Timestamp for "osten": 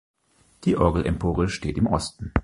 1.85-2.33